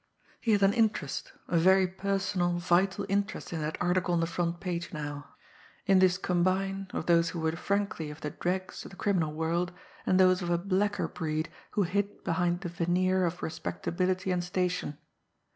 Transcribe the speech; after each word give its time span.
He 0.39 0.53
had 0.53 0.63
an 0.63 0.73
interest, 0.73 1.31
a 1.47 1.59
very 1.59 1.85
personal, 1.87 2.57
vital 2.57 3.05
interest 3.07 3.53
in 3.53 3.61
that 3.61 3.77
article 3.79 4.15
on 4.15 4.19
the 4.19 4.25
front 4.25 4.59
page 4.59 4.91
now, 4.91 5.35
in 5.85 5.99
this 5.99 6.17
combine 6.17 6.87
of 6.91 7.05
those 7.05 7.29
who 7.29 7.39
were 7.39 7.51
frankly 7.51 8.09
of 8.09 8.21
the 8.21 8.31
dregs 8.31 8.83
of 8.83 8.89
the 8.89 8.97
criminal 8.97 9.31
world 9.31 9.71
and 10.07 10.19
those 10.19 10.41
of 10.41 10.49
a 10.49 10.57
blacker 10.57 11.07
breed 11.07 11.49
who 11.77 11.83
hid 11.83 12.23
behind 12.23 12.61
the 12.61 12.69
veneer 12.69 13.25
of 13.27 13.43
respectability 13.43 14.31
and 14.31 14.43
station. 14.43 14.97